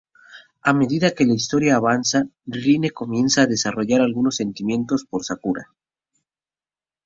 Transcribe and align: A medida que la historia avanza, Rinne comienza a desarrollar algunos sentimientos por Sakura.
A 0.69 0.71
medida 0.79 1.13
que 1.15 1.27
la 1.27 1.35
historia 1.35 1.75
avanza, 1.75 2.19
Rinne 2.47 2.89
comienza 2.89 3.43
a 3.43 3.51
desarrollar 3.53 4.01
algunos 4.01 4.37
sentimientos 4.37 5.05
por 5.05 5.23
Sakura. 5.23 5.69